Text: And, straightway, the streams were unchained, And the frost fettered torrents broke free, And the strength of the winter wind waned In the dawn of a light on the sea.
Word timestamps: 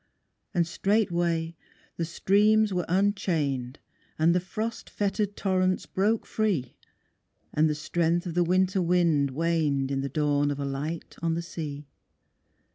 And, 0.55 0.65
straightway, 0.65 1.55
the 1.95 2.05
streams 2.05 2.73
were 2.73 2.87
unchained, 2.89 3.77
And 4.17 4.33
the 4.33 4.39
frost 4.39 4.89
fettered 4.89 5.35
torrents 5.37 5.85
broke 5.85 6.25
free, 6.25 6.75
And 7.53 7.69
the 7.69 7.75
strength 7.75 8.25
of 8.25 8.33
the 8.33 8.43
winter 8.43 8.81
wind 8.81 9.29
waned 9.29 9.91
In 9.91 10.01
the 10.01 10.09
dawn 10.09 10.49
of 10.49 10.59
a 10.59 10.65
light 10.65 11.15
on 11.21 11.35
the 11.35 11.43
sea. 11.43 11.85